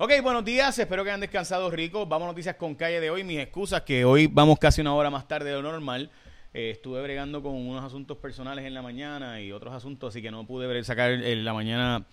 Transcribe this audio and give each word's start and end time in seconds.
Ok, 0.00 0.12
buenos 0.22 0.44
días, 0.44 0.78
espero 0.78 1.02
que 1.02 1.10
hayan 1.10 1.18
descansado 1.18 1.68
rico. 1.72 2.06
Vamos 2.06 2.26
a 2.26 2.30
noticias 2.30 2.54
con 2.54 2.76
calle 2.76 3.00
de 3.00 3.10
hoy. 3.10 3.24
Mis 3.24 3.40
excusas, 3.40 3.82
que 3.82 4.04
hoy 4.04 4.28
vamos 4.28 4.60
casi 4.60 4.80
una 4.80 4.94
hora 4.94 5.10
más 5.10 5.26
tarde 5.26 5.50
de 5.50 5.56
lo 5.56 5.62
normal. 5.62 6.08
Eh, 6.54 6.70
estuve 6.70 7.02
bregando 7.02 7.42
con 7.42 7.52
unos 7.56 7.84
asuntos 7.84 8.16
personales 8.16 8.64
en 8.64 8.74
la 8.74 8.80
mañana 8.80 9.40
y 9.40 9.50
otros 9.50 9.74
asuntos, 9.74 10.10
así 10.10 10.22
que 10.22 10.30
no 10.30 10.46
pude 10.46 10.84
sacar 10.84 11.10
en 11.10 11.44
la 11.44 11.52
mañana 11.52 12.06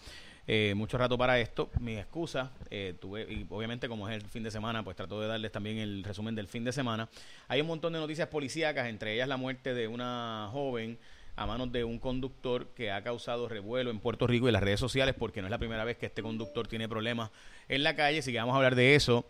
eh, 0.47 0.73
mucho 0.75 0.97
rato 0.97 1.15
para 1.15 1.39
esto. 1.39 1.69
Mis 1.79 1.99
excusas, 1.99 2.49
eh, 2.71 2.95
tuve, 2.99 3.31
y 3.31 3.45
obviamente 3.47 3.87
como 3.87 4.09
es 4.09 4.15
el 4.15 4.27
fin 4.27 4.41
de 4.41 4.49
semana, 4.49 4.83
pues 4.83 4.95
trato 4.95 5.21
de 5.21 5.27
darles 5.27 5.51
también 5.51 5.77
el 5.77 6.03
resumen 6.03 6.33
del 6.33 6.47
fin 6.47 6.63
de 6.63 6.71
semana. 6.71 7.07
Hay 7.47 7.61
un 7.61 7.67
montón 7.67 7.93
de 7.93 7.99
noticias 7.99 8.29
policíacas, 8.29 8.87
entre 8.87 9.13
ellas 9.13 9.27
la 9.27 9.37
muerte 9.37 9.75
de 9.75 9.87
una 9.87 10.49
joven 10.51 10.97
a 11.35 11.45
manos 11.45 11.71
de 11.71 11.83
un 11.83 11.99
conductor 11.99 12.67
que 12.75 12.91
ha 12.91 13.03
causado 13.03 13.47
revuelo 13.49 13.91
en 13.91 13.99
Puerto 13.99 14.27
Rico 14.27 14.47
y 14.47 14.51
las 14.51 14.63
redes 14.63 14.79
sociales 14.79 15.15
porque 15.17 15.41
no 15.41 15.47
es 15.47 15.51
la 15.51 15.57
primera 15.57 15.83
vez 15.83 15.97
que 15.97 16.05
este 16.05 16.21
conductor 16.21 16.67
tiene 16.67 16.87
problemas 16.87 17.31
en 17.67 17.83
la 17.83 17.95
calle, 17.95 18.19
así 18.19 18.31
que 18.31 18.37
vamos 18.37 18.53
a 18.53 18.57
hablar 18.57 18.75
de 18.75 18.95
eso 18.95 19.25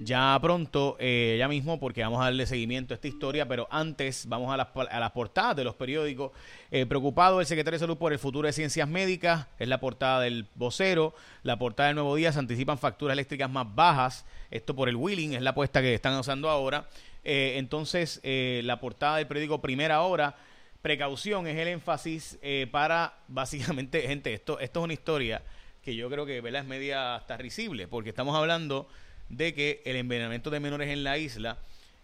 ya 0.00 0.38
pronto, 0.40 0.96
eh, 0.98 1.36
ya 1.38 1.46
mismo, 1.46 1.78
porque 1.78 2.02
vamos 2.02 2.20
a 2.20 2.24
darle 2.24 2.46
seguimiento 2.46 2.94
a 2.94 2.96
esta 2.96 3.06
historia, 3.06 3.46
pero 3.46 3.68
antes 3.70 4.26
vamos 4.26 4.52
a 4.52 4.56
las, 4.56 4.68
a 4.74 4.98
las 4.98 5.10
portadas 5.12 5.56
de 5.56 5.64
los 5.64 5.74
periódicos. 5.74 6.32
Eh, 6.70 6.86
preocupado 6.86 7.40
el 7.40 7.46
secretario 7.46 7.76
de 7.76 7.80
Salud 7.80 7.98
por 7.98 8.12
el 8.12 8.18
futuro 8.18 8.46
de 8.46 8.52
ciencias 8.52 8.88
médicas, 8.88 9.46
es 9.58 9.68
la 9.68 9.78
portada 9.78 10.20
del 10.20 10.46
vocero, 10.54 11.14
la 11.42 11.58
portada 11.58 11.88
del 11.88 11.96
Nuevo 11.96 12.16
Día, 12.16 12.32
se 12.32 12.38
anticipan 12.38 12.78
facturas 12.78 13.12
eléctricas 13.12 13.50
más 13.50 13.66
bajas, 13.74 14.24
esto 14.50 14.74
por 14.74 14.88
el 14.88 14.96
wheeling, 14.96 15.34
es 15.34 15.42
la 15.42 15.50
apuesta 15.50 15.82
que 15.82 15.94
están 15.94 16.18
usando 16.18 16.48
ahora. 16.48 16.88
Eh, 17.22 17.56
entonces, 17.58 18.20
la 18.24 18.80
portada 18.80 19.18
del 19.18 19.26
periódico 19.26 19.60
Primera 19.60 20.00
Hora, 20.00 20.34
precaución 20.82 21.46
es 21.46 21.56
el 21.56 21.68
énfasis 21.68 22.38
para, 22.70 23.14
básicamente, 23.28 24.02
gente, 24.06 24.32
esto, 24.32 24.58
esto 24.60 24.80
es 24.80 24.84
una 24.84 24.92
historia 24.92 25.42
que 25.82 25.94
yo 25.94 26.10
creo 26.10 26.26
que 26.26 26.38
es 26.38 26.64
media 26.64 27.14
hasta 27.14 27.36
risible, 27.36 27.88
porque 27.88 28.10
estamos 28.10 28.36
hablando 28.36 28.88
de 29.30 29.54
que 29.54 29.82
el 29.84 29.96
envenenamiento 29.96 30.50
de 30.50 30.60
menores 30.60 30.88
en 30.88 31.04
la 31.04 31.16
isla, 31.16 31.58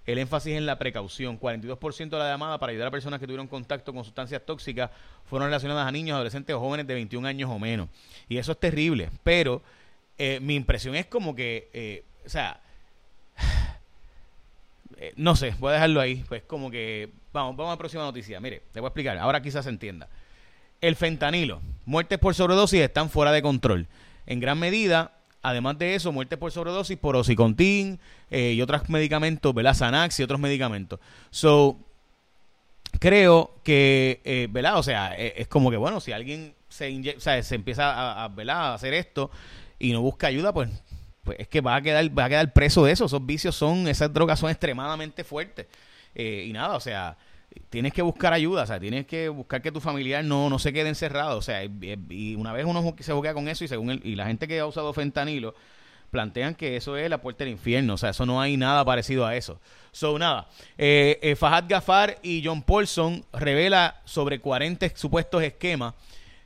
el 0.07 0.19
énfasis 0.19 0.55
en 0.55 0.65
la 0.65 0.79
precaución, 0.79 1.39
42% 1.39 2.11
de 2.11 2.19
la 2.19 2.31
llamada 2.31 2.59
para 2.59 2.71
ayudar 2.71 2.89
a 2.89 2.91
personas 2.91 3.19
que 3.21 3.27
tuvieron 3.27 3.49
contacto 3.49 3.93
con 3.93 4.05
sustancias 4.05 4.41
tóxicas 4.47 4.91
fueron 5.25 5.49
relacionadas 5.49 5.87
a 5.87 5.93
niños, 5.93 6.15
adolescentes 6.15 6.55
o 6.55 6.61
jóvenes 6.61 6.87
de 6.87 6.95
21 6.95 7.27
años 7.27 7.51
o 7.51 7.59
menos. 7.59 7.89
Y 8.29 8.39
eso 8.39 8.53
es 8.53 8.61
terrible, 8.61 9.11
pero 9.25 9.63
eh, 10.17 10.39
mi 10.41 10.55
impresión 10.55 10.95
es 10.95 11.07
como 11.07 11.35
que, 11.35 11.69
eh, 11.73 12.05
o 12.25 12.29
sea, 12.29 12.61
eh, 14.97 15.13
no 15.17 15.37
sé, 15.37 15.55
voy 15.59 15.71
a 15.71 15.75
dejarlo 15.75 16.01
ahí, 16.01 16.25
pues 16.29 16.43
como 16.43 16.71
que, 16.71 17.11
vamos, 17.33 17.57
vamos 17.57 17.71
a 17.71 17.75
la 17.75 17.79
próxima 17.79 18.03
noticia. 18.03 18.41
Mire, 18.41 18.63
te 18.73 18.81
voy 18.81 18.87
a 18.87 18.91
explicar, 18.91 19.19
ahora 19.19 19.43
quizás 19.43 19.65
se 19.65 19.71
entienda. 19.71 20.09
El 20.81 20.97
fentanilo, 20.97 21.61
muertes 21.85 22.19
por 22.19 22.35
sobredosis 22.35 22.81
están 22.81 23.11
fuera 23.11 23.33
de 23.33 23.43
control. 23.43 23.87
En 24.27 24.41
gran 24.41 24.59
medida, 24.59 25.13
además 25.43 25.79
de 25.79 25.95
eso, 25.95 26.13
muertes 26.13 26.39
por 26.39 26.51
sobredosis 26.51 26.99
por 26.99 27.17
ocicontin 27.17 28.01
eh, 28.31 28.53
y 28.53 28.63
otros 28.63 28.89
medicamentos, 28.89 29.55
¿verdad? 29.55 29.75
Xanax 29.75 30.19
y 30.21 30.23
otros 30.25 30.41
medicamentos. 30.41 30.99
So, 31.31 31.79
creo 32.99 33.55
que, 33.63 34.21
eh, 34.25 34.49
¿verdad? 34.51 34.79
O 34.79 34.83
sea, 34.83 35.15
eh, 35.17 35.35
es 35.37 35.49
como 35.49 35.71
que, 35.71 35.77
bueno, 35.77 36.01
si 36.01 36.13
alguien 36.13 36.55
se, 36.69 37.17
o 37.17 37.21
sea, 37.21 37.43
se 37.43 37.55
empieza 37.55 38.25
a, 38.25 38.29
¿verdad? 38.29 38.73
a 38.73 38.75
hacer 38.75 38.93
esto 38.95 39.31
y 39.79 39.93
no 39.93 40.01
busca 40.01 40.27
ayuda, 40.27 40.53
pues, 40.53 40.69
pues 41.27 41.39
es 41.41 41.49
que 41.49 41.61
va 41.61 41.77
a 41.77 41.83
quedar, 41.83 42.19
va 42.19 42.25
a 42.25 42.29
quedar 42.31 42.53
preso 42.55 42.85
de 42.87 42.93
eso. 42.93 43.05
Esos 43.05 43.27
vicios 43.27 43.55
son, 43.55 43.87
esas 43.89 44.11
drogas 44.11 44.41
son 44.41 44.49
extremadamente 44.49 45.25
fuertes. 45.25 45.67
y 46.15 46.51
nada, 46.55 46.77
o 46.77 46.81
sea, 46.81 47.19
tienes 47.71 47.93
que 47.93 48.03
buscar 48.03 48.33
ayuda, 48.33 48.63
o 48.63 48.67
sea, 48.67 48.81
tienes 48.81 49.07
que 49.07 49.29
buscar 49.29 49.63
que 49.63 49.73
tu 49.73 49.81
familiar 49.81 50.25
no, 50.25 50.51
no 50.51 50.59
se 50.59 50.73
quede 50.73 50.89
encerrado, 50.89 51.39
o 51.39 51.43
sea, 51.43 51.65
y, 51.65 52.35
una 52.37 52.53
vez 52.53 52.65
uno 52.65 52.95
se 52.99 53.13
juega 53.13 53.35
con 53.35 53.49
eso 53.49 53.65
y 53.65 53.69
según 53.69 53.91
el, 53.91 54.01
y 54.05 54.15
la 54.15 54.27
gente 54.27 54.49
que 54.49 54.59
ha 54.61 54.67
usado 54.67 54.93
fentanilo 54.93 55.55
plantean 56.11 56.55
que 56.55 56.77
eso 56.77 56.97
es 56.97 57.11
la 57.11 57.21
puerta 57.21 57.45
del 57.45 57.53
infierno, 57.53 57.95
o 57.95 57.99
sea, 57.99 58.11
eso 58.11 58.25
no 58.27 58.41
hay 58.41 58.57
nada 58.57 58.85
parecido 58.85 59.27
a 59.27 59.37
eso. 59.37 59.61
So, 59.93 60.19
nada, 60.19 60.49
eh, 60.79 61.19
eh 61.23 61.37
Fahad 61.37 61.65
Gafar 61.69 62.19
y 62.23 62.43
John 62.45 62.63
Paulson 62.63 63.25
revela 63.33 64.01
sobre 64.05 64.39
40 64.39 64.91
supuestos 64.95 65.43
esquemas 65.43 65.95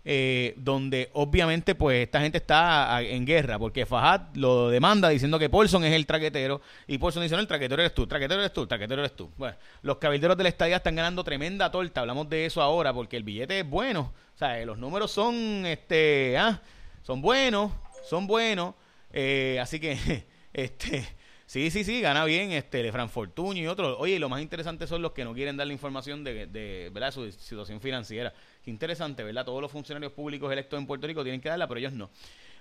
eh, 0.05 0.55
donde 0.56 1.11
obviamente 1.12 1.75
pues 1.75 2.05
esta 2.05 2.21
gente 2.21 2.38
está 2.38 3.03
en 3.03 3.27
guerra, 3.27 3.59
porque 3.59 3.84
Fajad 3.84 4.34
lo 4.34 4.71
demanda 4.71 5.09
diciendo 5.09 5.38
que 5.38 5.50
Paulson 5.50 5.84
es 5.84 5.93
el 5.93 6.06
traquetero, 6.06 6.62
y 6.87 6.99
Paulson 6.99 7.22
dice, 7.22 7.34
no, 7.34 7.41
el 7.41 7.47
traquetero 7.47 7.83
eres 7.83 7.94
tú, 7.94 8.06
traquetero 8.06 8.41
eres 8.41 8.53
tú, 8.53 8.66
traquetero 8.66 9.03
eres 9.03 9.15
tú. 9.15 9.31
Bueno, 9.37 9.56
los 9.83 9.99
cabilderos 9.99 10.37
de 10.37 10.44
la 10.44 10.49
estadía 10.49 10.77
están 10.77 10.97
ganando 10.97 11.22
tremenda 11.22 11.71
torta, 11.71 12.00
hablamos 12.00 12.28
de 12.31 12.47
eso 12.47 12.62
ahora, 12.62 12.94
porque 12.94 13.16
el 13.16 13.25
billete 13.25 13.60
es 13.60 13.69
bueno, 13.69 14.12
o 14.34 14.39
sea, 14.39 14.65
los 14.65 14.78
números 14.78 15.10
son, 15.10 15.66
este, 15.66 16.37
ah, 16.39 16.60
son 17.03 17.21
buenos, 17.21 17.72
son 18.09 18.27
buenos, 18.27 18.75
eh, 19.12 19.59
así 19.60 19.78
que, 19.78 20.27
este... 20.53 21.19
Sí, 21.50 21.69
sí, 21.72 21.83
sí, 21.83 22.00
gana 22.00 22.25
bien 22.27 22.53
este 22.53 22.93
Fran 22.93 23.11
Fortuño 23.11 23.61
y 23.61 23.66
otros. 23.66 23.97
Oye, 23.99 24.21
lo 24.21 24.28
más 24.28 24.41
interesante 24.41 24.87
son 24.87 25.03
los 25.03 25.11
que 25.11 25.25
no 25.25 25.34
quieren 25.34 25.56
dar 25.56 25.66
la 25.66 25.72
información 25.72 26.22
de, 26.22 26.47
de, 26.47 26.91
¿verdad? 26.94 27.11
su 27.11 27.28
situación 27.33 27.81
financiera. 27.81 28.33
Qué 28.65 28.71
interesante, 28.71 29.25
¿verdad? 29.25 29.44
Todos 29.44 29.60
los 29.60 29.69
funcionarios 29.69 30.12
públicos 30.12 30.53
electos 30.53 30.78
en 30.78 30.87
Puerto 30.87 31.09
Rico 31.09 31.25
tienen 31.25 31.41
que 31.41 31.49
darla, 31.49 31.66
pero 31.66 31.81
ellos 31.81 31.93
no. 31.93 32.09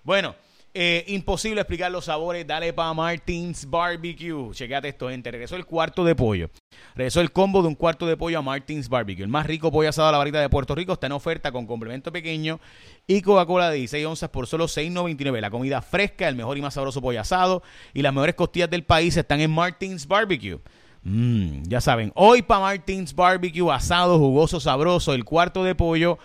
Bueno, 0.03 0.35
eh, 0.73 1.03
imposible 1.07 1.61
explicar 1.61 1.91
los 1.91 2.05
sabores. 2.05 2.45
Dale 2.45 2.73
para 2.73 2.93
Martins 2.93 3.67
Barbecue. 3.69 4.51
Chequate 4.53 4.89
esto, 4.89 5.09
gente. 5.09 5.31
Regresó 5.31 5.55
el 5.55 5.65
cuarto 5.65 6.03
de 6.03 6.15
pollo. 6.15 6.49
Regresó 6.95 7.21
el 7.21 7.31
combo 7.31 7.61
de 7.61 7.69
un 7.69 7.75
cuarto 7.75 8.05
de 8.05 8.15
pollo 8.15 8.39
a 8.39 8.41
Martins 8.41 8.87
Barbecue. 8.87 9.23
El 9.23 9.29
más 9.29 9.45
rico 9.45 9.71
pollo 9.71 9.89
asado 9.89 10.09
a 10.09 10.11
la 10.11 10.17
varita 10.17 10.39
de 10.39 10.49
Puerto 10.49 10.75
Rico 10.75 10.93
está 10.93 11.07
en 11.07 11.13
oferta 11.13 11.51
con 11.51 11.65
complemento 11.65 12.11
pequeño 12.11 12.59
y 13.07 13.21
Coca-Cola 13.21 13.69
de 13.69 13.77
16 13.77 14.05
onzas 14.05 14.29
por 14.29 14.47
solo 14.47 14.65
$6.99. 14.65 15.41
La 15.41 15.49
comida 15.49 15.81
fresca, 15.81 16.27
el 16.27 16.35
mejor 16.35 16.57
y 16.57 16.61
más 16.61 16.75
sabroso 16.75 17.01
pollo 17.01 17.19
asado 17.19 17.63
y 17.93 18.01
las 18.01 18.13
mejores 18.13 18.35
costillas 18.35 18.69
del 18.69 18.83
país 18.83 19.17
están 19.17 19.41
en 19.41 19.51
Martins 19.51 20.07
Barbecue. 20.07 20.59
Mm, 21.03 21.63
ya 21.63 21.79
saben, 21.79 22.11
hoy 22.13 22.41
para 22.41 22.59
Martins 22.59 23.15
Barbecue, 23.15 23.71
asado, 23.71 24.19
jugoso, 24.19 24.59
sabroso, 24.59 25.13
el 25.13 25.23
cuarto 25.23 25.63
de 25.63 25.73
pollo 25.73 26.19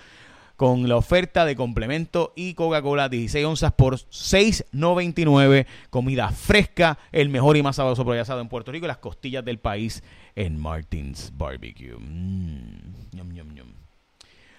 con 0.56 0.88
la 0.88 0.96
oferta 0.96 1.44
de 1.44 1.56
complemento 1.56 2.32
y 2.36 2.54
Coca-Cola 2.54 3.08
16 3.08 3.44
onzas 3.44 3.72
por 3.72 3.96
6.99. 3.96 5.66
Comida 5.90 6.30
fresca, 6.30 6.98
el 7.12 7.28
mejor 7.28 7.56
y 7.56 7.62
más 7.62 7.76
sabroso 7.76 8.04
pollo 8.04 8.20
asado 8.20 8.40
en 8.40 8.48
Puerto 8.48 8.72
Rico, 8.72 8.86
las 8.86 8.98
costillas 8.98 9.44
del 9.44 9.58
país 9.58 10.02
en 10.36 10.60
Martins 10.60 11.32
Barbecue. 11.36 11.96
Mm, 11.98 12.94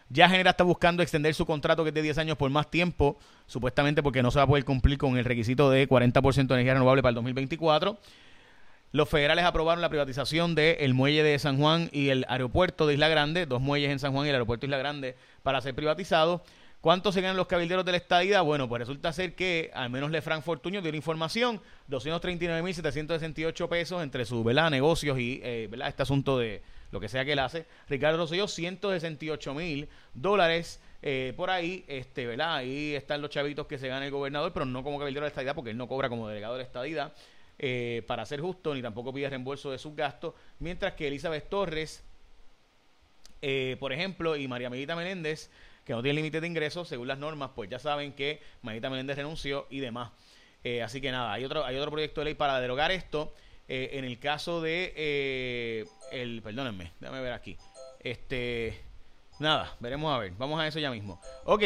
ya 0.10 0.30
Genera 0.30 0.52
está 0.52 0.64
buscando 0.64 1.02
extender 1.02 1.34
su 1.34 1.46
contrato 1.46 1.84
que 1.84 1.90
es 1.90 1.94
de 1.96 2.02
10 2.02 2.20
años 2.20 2.38
por 2.38 2.50
más 2.52 2.70
tiempo, 2.70 3.18
supuestamente 3.48 4.04
porque 4.04 4.22
no 4.22 4.32
se 4.32 4.38
va 4.38 4.44
a 4.44 4.48
poder 4.48 4.64
cumplir 4.64 4.98
con 4.98 5.18
el 5.18 5.26
requisito 5.26 5.70
de 5.70 5.90
40% 5.90 6.48
de 6.48 6.54
energía 6.54 6.74
renovable 6.74 7.02
para 7.02 7.10
el 7.10 7.16
2024. 7.16 7.98
Los 8.96 9.10
federales 9.10 9.44
aprobaron 9.44 9.82
la 9.82 9.90
privatización 9.90 10.56
del 10.56 10.94
muelle 10.94 11.22
de 11.22 11.38
San 11.38 11.58
Juan 11.58 11.90
y 11.92 12.08
el 12.12 12.26
aeropuerto 12.30 12.88
de 12.88 12.94
Isla 12.94 13.10
Grande, 13.10 13.46
dos 13.46 13.60
muelles 13.60 13.92
en 13.92 14.00
San 14.00 14.14
Juan 14.14 14.26
y 14.26 14.30
el 14.30 14.36
aeropuerto 14.36 14.62
de 14.62 14.68
Isla 14.68 14.78
Grande 14.78 15.18
para 15.44 15.60
ser 15.60 15.76
privatizados. 15.76 16.40
¿Cuánto 16.80 17.12
se 17.12 17.20
ganan 17.20 17.36
los 17.36 17.48
cabilderos 17.48 17.84
de 17.84 17.92
la 17.92 17.98
estadía? 17.98 18.40
Bueno, 18.40 18.70
pues 18.70 18.80
resulta 18.80 19.12
ser 19.12 19.36
que 19.36 19.70
al 19.74 19.90
menos 19.90 20.12
Lefranc 20.12 20.46
Fortuño 20.46 20.82
dio 20.82 20.92
la 20.92 20.96
información, 20.96 21.60
239.768 21.90 23.68
pesos 23.68 24.02
entre 24.02 24.24
sus 24.24 24.46
negocios 24.46 25.20
y 25.20 25.42
eh, 25.44 25.70
este 25.86 26.04
asunto 26.04 26.38
de 26.38 26.64
lo 26.92 27.02
que 27.02 27.10
sea 27.10 27.26
que 27.26 27.34
él 27.34 27.40
hace. 27.40 27.66
Ricardo 27.90 28.20
Rosselló, 28.20 28.48
168 28.48 29.54
mil 29.56 29.90
dólares 30.14 30.80
eh, 31.02 31.34
por 31.36 31.50
ahí, 31.50 31.84
este, 31.90 32.28
¿verdad? 32.28 32.56
Ahí 32.56 32.96
están 32.96 33.22
los 33.22 33.30
chavitos 33.30 33.68
que 33.68 33.78
se 33.78 33.90
gana 33.90 34.06
el 34.06 34.12
gobernador, 34.12 34.54
pero 34.54 34.66
no 34.66 34.86
como 34.86 35.00
cabildero 35.00 35.26
de 35.26 35.28
la 35.28 35.32
estadía 35.32 35.54
porque 35.54 35.72
él 35.72 35.78
no 35.78 35.90
cobra 35.90 36.08
como 36.08 36.30
delegado 36.30 36.54
de 36.54 36.60
la 36.60 36.66
estadía. 36.66 37.12
Eh, 37.58 38.04
para 38.06 38.26
ser 38.26 38.42
justo, 38.42 38.74
ni 38.74 38.82
tampoco 38.82 39.14
pide 39.14 39.30
reembolso 39.30 39.72
de 39.72 39.78
sus 39.78 39.96
gastos, 39.96 40.34
mientras 40.60 40.94
que 40.94 41.08
Elizabeth 41.08 41.48
Torres, 41.48 42.04
eh, 43.42 43.78
por 43.80 43.94
ejemplo, 43.94 44.36
y 44.36 44.48
María 44.48 44.70
Medita 44.70 44.96
Menéndez, 44.96 45.50
que 45.86 45.94
no 45.94 46.02
tiene 46.02 46.16
límite 46.16 46.42
de 46.42 46.48
ingresos, 46.48 46.88
según 46.88 47.08
las 47.08 47.18
normas, 47.18 47.52
pues 47.56 47.70
ya 47.70 47.80
saben 47.80 48.12
que 48.14 48.42
María 48.62 48.90
Menéndez 48.90 49.16
renunció 49.16 49.68
y 49.70 49.80
demás. 49.80 50.12
Eh, 50.64 50.82
así 50.82 51.00
que 51.00 51.12
nada, 51.12 51.32
hay 51.32 51.46
otro, 51.46 51.64
hay 51.64 51.78
otro 51.78 51.92
proyecto 51.92 52.22
de 52.22 52.26
ley 52.26 52.34
para 52.34 52.60
derogar 52.60 52.92
esto. 52.92 53.34
en 53.68 54.06
el 54.06 54.20
caso 54.20 54.62
de 54.62 55.88
el, 56.12 56.42
perdónenme, 56.42 56.92
déjame 57.00 57.22
ver 57.22 57.34
aquí. 57.34 57.58
Este, 58.00 58.80
nada, 59.40 59.76
veremos 59.80 60.14
a 60.14 60.20
ver, 60.20 60.34
vamos 60.38 60.60
a 60.60 60.68
eso 60.68 60.80
ya 60.80 60.92
mismo. 60.92 61.20
Ok, 61.46 61.64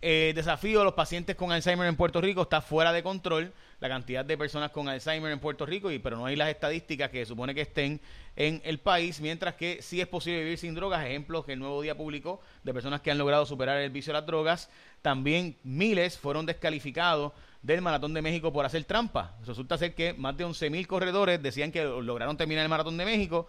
desafío 0.00 0.80
a 0.80 0.84
los 0.84 0.94
pacientes 0.94 1.36
con 1.36 1.50
Alzheimer 1.52 1.88
en 1.88 1.96
Puerto 1.96 2.20
Rico 2.20 2.42
está 2.42 2.60
fuera 2.60 2.92
de 2.92 3.02
control 3.02 3.52
la 3.80 3.88
cantidad 3.88 4.24
de 4.24 4.36
personas 4.36 4.70
con 4.70 4.88
Alzheimer 4.88 5.30
en 5.30 5.38
Puerto 5.38 5.64
Rico, 5.64 5.90
y, 5.90 5.98
pero 5.98 6.16
no 6.16 6.26
hay 6.26 6.36
las 6.36 6.48
estadísticas 6.48 7.10
que 7.10 7.24
supone 7.24 7.54
que 7.54 7.60
estén 7.62 8.00
en 8.34 8.60
el 8.64 8.78
país, 8.78 9.20
mientras 9.20 9.54
que 9.54 9.82
sí 9.82 10.00
es 10.00 10.08
posible 10.08 10.42
vivir 10.42 10.58
sin 10.58 10.74
drogas. 10.74 11.04
Ejemplos 11.04 11.44
que 11.44 11.52
el 11.52 11.60
Nuevo 11.60 11.80
Día 11.82 11.96
publicó 11.96 12.40
de 12.64 12.74
personas 12.74 13.00
que 13.00 13.10
han 13.10 13.18
logrado 13.18 13.46
superar 13.46 13.78
el 13.78 13.90
vicio 13.90 14.12
de 14.12 14.18
las 14.18 14.26
drogas. 14.26 14.68
También 15.02 15.56
miles 15.62 16.18
fueron 16.18 16.44
descalificados 16.44 17.32
del 17.62 17.80
Maratón 17.82 18.14
de 18.14 18.22
México 18.22 18.52
por 18.52 18.64
hacer 18.64 18.84
trampa. 18.84 19.36
Resulta 19.46 19.78
ser 19.78 19.94
que 19.94 20.12
más 20.12 20.36
de 20.36 20.44
11.000 20.44 20.86
corredores 20.86 21.42
decían 21.42 21.70
que 21.70 21.84
lograron 21.84 22.36
terminar 22.36 22.64
el 22.64 22.68
Maratón 22.68 22.96
de 22.96 23.04
México 23.04 23.46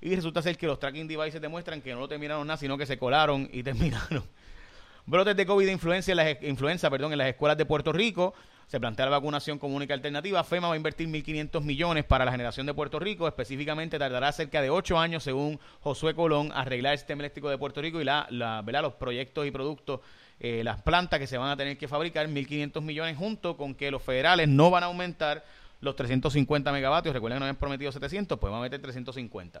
y 0.00 0.16
resulta 0.16 0.42
ser 0.42 0.56
que 0.56 0.66
los 0.66 0.80
tracking 0.80 1.06
devices 1.06 1.40
demuestran 1.40 1.82
que 1.82 1.92
no 1.92 2.00
lo 2.00 2.08
terminaron 2.08 2.46
nada, 2.46 2.56
sino 2.56 2.76
que 2.76 2.86
se 2.86 2.98
colaron 2.98 3.48
y 3.52 3.62
terminaron. 3.64 4.24
Brotes 5.10 5.34
de 5.34 5.44
COVID 5.44 5.66
de 5.66 5.72
influencia 5.72 6.12
en 6.12 6.18
las, 6.18 6.42
influenza, 6.42 6.88
perdón, 6.88 7.10
en 7.10 7.18
las 7.18 7.26
escuelas 7.26 7.58
de 7.58 7.66
Puerto 7.66 7.92
Rico 7.92 8.32
Se 8.68 8.78
plantea 8.78 9.06
la 9.06 9.10
vacunación 9.10 9.58
como 9.58 9.74
única 9.74 9.92
alternativa. 9.92 10.44
FEMA 10.44 10.68
va 10.68 10.74
a 10.74 10.76
invertir 10.76 11.08
1.500 11.08 11.64
millones 11.64 12.04
para 12.04 12.24
la 12.24 12.30
generación 12.30 12.64
de 12.64 12.74
Puerto 12.74 13.00
Rico. 13.00 13.26
Específicamente 13.26 13.98
tardará 13.98 14.30
cerca 14.30 14.62
de 14.62 14.70
8 14.70 14.96
años, 14.96 15.24
según 15.24 15.58
Josué 15.80 16.14
Colón, 16.14 16.52
arreglar 16.54 16.92
el 16.92 16.98
sistema 17.00 17.22
eléctrico 17.22 17.50
de 17.50 17.58
Puerto 17.58 17.82
Rico 17.82 18.00
y 18.00 18.04
la, 18.04 18.28
la 18.30 18.62
los 18.62 18.92
proyectos 18.92 19.48
y 19.48 19.50
productos, 19.50 19.98
eh, 20.38 20.62
las 20.62 20.80
plantas 20.80 21.18
que 21.18 21.26
se 21.26 21.38
van 21.38 21.50
a 21.50 21.56
tener 21.56 21.76
que 21.76 21.88
fabricar. 21.88 22.28
1.500 22.28 22.80
millones 22.80 23.16
junto 23.16 23.56
con 23.56 23.74
que 23.74 23.90
los 23.90 24.04
federales 24.04 24.46
no 24.46 24.70
van 24.70 24.84
a 24.84 24.86
aumentar 24.86 25.44
los 25.80 25.96
350 25.96 26.70
megavatios. 26.70 27.12
Recuerden 27.12 27.38
que 27.38 27.40
nos 27.40 27.46
habían 27.48 27.58
prometido 27.58 27.90
700, 27.90 28.38
pues 28.38 28.48
van 28.48 28.60
a 28.60 28.62
meter 28.62 28.80
350. 28.80 29.60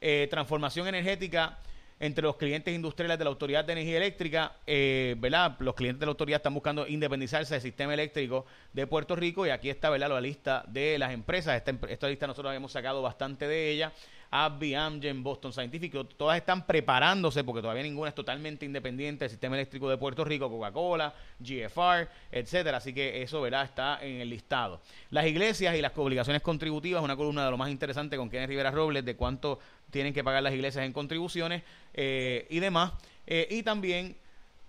Eh, 0.00 0.28
transformación 0.30 0.86
energética 0.86 1.58
entre 2.00 2.22
los 2.22 2.36
clientes 2.36 2.74
industriales 2.74 3.18
de 3.18 3.24
la 3.24 3.30
Autoridad 3.30 3.64
de 3.64 3.72
Energía 3.72 3.96
Eléctrica, 3.98 4.56
eh, 4.66 5.14
¿verdad? 5.18 5.56
Los 5.60 5.74
clientes 5.74 6.00
de 6.00 6.06
la 6.06 6.10
autoridad 6.10 6.38
están 6.38 6.54
buscando 6.54 6.86
independizarse 6.86 7.54
del 7.54 7.62
sistema 7.62 7.94
eléctrico 7.94 8.46
de 8.72 8.86
Puerto 8.86 9.14
Rico 9.16 9.46
y 9.46 9.50
aquí 9.50 9.70
está, 9.70 9.90
¿verdad? 9.90 10.08
La 10.08 10.20
lista 10.20 10.64
de 10.68 10.98
las 10.98 11.12
empresas. 11.12 11.56
Esta, 11.56 11.86
esta 11.88 12.08
lista 12.08 12.26
nosotros 12.26 12.50
habíamos 12.50 12.72
sacado 12.72 13.02
bastante 13.02 13.46
de 13.46 13.70
ella. 13.70 13.92
AbbVie, 14.36 14.76
Amgen, 14.76 15.22
Boston 15.22 15.52
Scientific, 15.52 15.94
todas 16.16 16.36
están 16.36 16.66
preparándose 16.66 17.44
porque 17.44 17.62
todavía 17.62 17.84
ninguna 17.84 18.08
es 18.08 18.16
totalmente 18.16 18.66
independiente 18.66 19.24
del 19.24 19.30
sistema 19.30 19.54
eléctrico 19.54 19.88
de 19.88 19.96
Puerto 19.96 20.24
Rico, 20.24 20.50
Coca-Cola, 20.50 21.14
GFR, 21.38 22.08
etcétera. 22.32 22.78
Así 22.78 22.92
que 22.92 23.22
eso, 23.22 23.40
¿verdad? 23.40 23.62
Está 23.64 24.00
en 24.02 24.20
el 24.20 24.28
listado. 24.28 24.80
Las 25.10 25.26
iglesias 25.26 25.76
y 25.76 25.80
las 25.80 25.92
obligaciones 25.96 26.42
contributivas, 26.42 27.00
una 27.04 27.14
columna 27.14 27.44
de 27.44 27.50
lo 27.52 27.56
más 27.56 27.70
interesante 27.70 28.16
con 28.16 28.28
Kenneth 28.28 28.48
Rivera 28.48 28.72
Robles 28.72 29.04
de 29.04 29.14
cuánto 29.14 29.60
tienen 29.90 30.12
que 30.12 30.24
pagar 30.24 30.42
las 30.42 30.52
iglesias 30.52 30.84
en 30.84 30.92
contribuciones 30.92 31.62
eh, 31.92 32.48
y 32.50 32.58
demás. 32.58 32.92
Eh, 33.28 33.46
y 33.48 33.62
también 33.62 34.16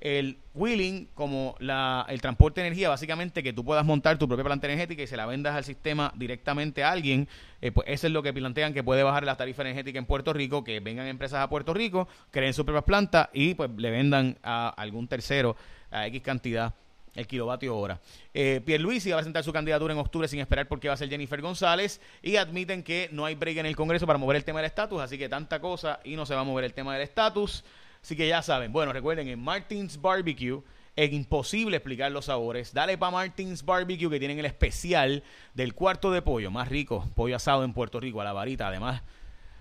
el 0.02 0.38
wheeling 0.54 1.08
como 1.14 1.56
la, 1.60 2.06
el 2.10 2.22
transporte 2.22 2.62
de 2.62 2.68
energía, 2.68 2.90
básicamente 2.90 3.42
que 3.42 3.54
tú 3.54 3.64
puedas 3.64 3.86
montar 3.86 4.18
tu 4.18 4.28
propia 4.28 4.44
planta 4.44 4.68
energética 4.68 5.04
y 5.04 5.08
se 5.08 5.18
la 5.18 5.26
vendas 5.26 5.56
al 5.56 5.64
sistema 5.64 6.14
directamente 6.16 6.84
a 6.84 6.92
alguien, 6.92 7.28
eh, 7.62 7.72
pues 7.72 7.88
eso 7.90 8.08
es 8.08 8.14
lo 8.14 8.22
que 8.22 8.34
plantean 8.34 8.74
que 8.74 8.84
puede 8.84 9.04
bajar 9.04 9.24
la 9.24 9.36
tarifa 9.36 9.64
energética 9.64 9.98
en 9.98 10.06
Puerto 10.06 10.34
Rico, 10.34 10.64
que 10.64 10.80
vengan 10.80 11.08
empresas 11.08 11.40
a 11.40 11.50
Puerto 11.50 11.74
Rico, 11.74 12.08
creen 12.32 12.54
sus 12.54 12.66
propias 12.66 12.84
plantas 12.84 13.30
y 13.34 13.54
pues 13.56 13.70
le 13.78 13.90
vendan 13.90 14.38
a 14.44 14.70
algún 14.70 15.08
tercero 15.08 15.56
a 15.92 16.08
X 16.08 16.22
cantidad 16.22 16.74
el 17.16 17.28
kilovatio 17.28 17.76
hora. 17.76 18.00
Eh, 18.34 18.62
Pierluisi 18.64 19.10
va 19.10 19.16
a 19.16 19.20
presentar 19.20 19.44
su 19.44 19.54
candidatura 19.54 19.94
en 19.94 20.00
octubre 20.00 20.28
sin 20.28 20.40
esperar 20.40 20.68
porque 20.68 20.88
va 20.88 20.94
a 20.94 20.98
ser 20.98 21.10
Jennifer 21.10 21.42
González 21.42 22.02
y 22.22 22.36
admiten 22.36 22.84
que 22.84 23.10
no 23.12 23.26
hay 23.26 23.36
break 23.36 23.58
en 23.58 23.66
el 23.66 23.76
Congreso 23.76 24.06
para 24.06 24.20
mover 24.20 24.36
el 24.36 24.44
tema 24.44 24.60
del 24.60 24.68
estatus, 24.68 25.02
así 25.02 25.18
que 25.18 25.30
tanta 25.30 25.60
cosa 25.60 26.00
y 26.04 26.16
no 26.16 26.26
se 26.26 26.36
va 26.36 26.42
a 26.42 26.44
mover 26.44 26.66
el 26.66 26.74
tema 26.74 26.94
del 26.94 27.04
estatus. 27.04 27.64
Así 28.06 28.16
que 28.16 28.28
ya 28.28 28.44
saben, 28.44 28.72
bueno, 28.72 28.94
recuerden, 28.94 29.28
en 29.30 29.40
Martins 29.40 30.00
Barbecue 30.00 30.62
es 30.96 31.12
imposible 31.12 31.78
explicar 31.78 32.12
los 32.12 32.26
sabores. 32.26 32.72
Dale 32.72 33.00
para 33.00 33.12
Martins 33.12 33.66
Barbecue 33.66 34.12
que 34.12 34.20
tienen 34.20 34.38
el 34.38 34.46
especial 34.46 35.24
del 35.56 35.74
cuarto 35.74 36.12
de 36.12 36.22
pollo, 36.22 36.52
más 36.52 36.70
rico, 36.70 37.10
pollo 37.16 37.36
asado 37.36 37.64
en 37.64 37.74
Puerto 37.74 38.00
Rico, 38.00 38.22
a 38.22 38.24
la 38.24 38.32
varita, 38.32 38.68
además. 38.68 39.02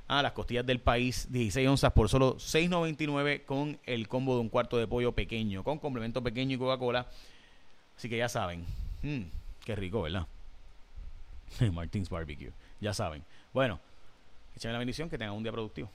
a 0.08 0.20
las 0.22 0.32
costillas 0.32 0.66
del 0.66 0.78
país, 0.78 1.26
16 1.30 1.66
onzas 1.66 1.94
por 1.94 2.10
solo 2.10 2.36
6.99 2.36 3.46
con 3.46 3.78
el 3.86 4.08
combo 4.08 4.34
de 4.34 4.42
un 4.42 4.50
cuarto 4.50 4.76
de 4.76 4.86
pollo 4.86 5.12
pequeño, 5.12 5.64
con 5.64 5.78
complemento 5.78 6.22
pequeño 6.22 6.56
y 6.56 6.58
Coca-Cola. 6.58 7.06
Así 7.96 8.10
que 8.10 8.18
ya 8.18 8.28
saben. 8.28 8.66
Mm, 9.00 9.22
qué 9.64 9.74
rico, 9.74 10.02
¿verdad? 10.02 10.26
Martins 11.72 12.10
Barbecue. 12.10 12.52
Ya 12.78 12.92
saben. 12.92 13.24
Bueno, 13.54 13.80
échame 14.54 14.74
la 14.74 14.80
bendición, 14.80 15.08
que 15.08 15.16
tengan 15.16 15.34
un 15.34 15.42
día 15.42 15.52
productivo. 15.52 15.88